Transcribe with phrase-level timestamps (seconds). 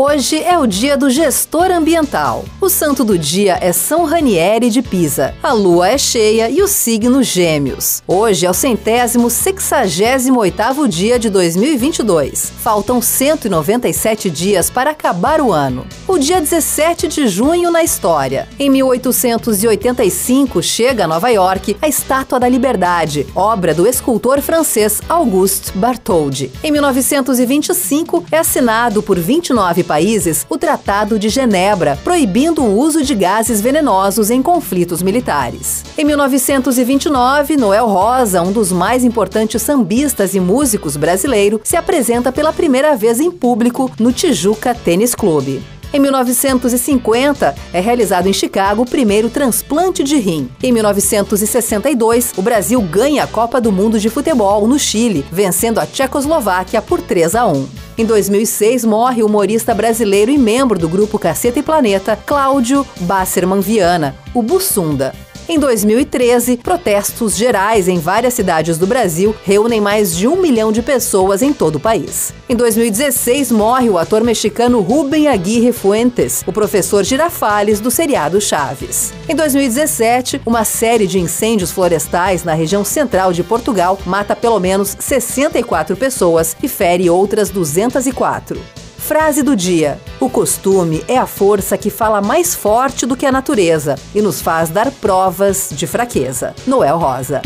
[0.00, 2.44] Hoje é o dia do gestor ambiental.
[2.60, 5.34] O santo do dia é São Ranieri de Pisa.
[5.42, 8.00] A lua é cheia e o signo Gêmeos.
[8.06, 12.52] Hoje é o centésimo sexagésimo oitavo dia de 2022.
[12.62, 15.84] Faltam 197 dias para acabar o ano.
[16.06, 18.48] O dia 17 de junho na história.
[18.56, 25.76] Em 1885 chega a Nova York a Estátua da Liberdade, obra do escultor francês Auguste
[25.76, 26.52] Bartholdi.
[26.62, 33.14] Em 1925 é assinado por 29 países o Tratado de Genebra, proibindo o uso de
[33.14, 35.82] gases venenosos em conflitos militares.
[35.96, 42.52] Em 1929, Noel Rosa, um dos mais importantes sambistas e músicos brasileiro, se apresenta pela
[42.52, 45.62] primeira vez em público no Tijuca Tênis Clube.
[45.92, 50.50] Em 1950, é realizado em Chicago o primeiro transplante de rim.
[50.62, 55.86] Em 1962, o Brasil ganha a Copa do Mundo de Futebol no Chile, vencendo a
[55.86, 57.77] Tchecoslováquia por 3 a 1.
[57.98, 63.58] Em 2006, morre o humorista brasileiro e membro do grupo Caceta e Planeta, Cláudio Basserman
[63.58, 65.12] Viana, o Bussunda.
[65.50, 70.82] Em 2013, protestos gerais em várias cidades do Brasil reúnem mais de um milhão de
[70.82, 72.34] pessoas em todo o país.
[72.50, 79.14] Em 2016, morre o ator mexicano Rubem Aguirre Fuentes, o professor Girafales do seriado Chaves.
[79.26, 84.94] Em 2017, uma série de incêndios florestais na região central de Portugal mata pelo menos
[85.00, 88.60] 64 pessoas e fere outras 204.
[89.08, 93.32] Frase do dia: O costume é a força que fala mais forte do que a
[93.32, 96.54] natureza e nos faz dar provas de fraqueza.
[96.66, 97.40] Noel Rosa.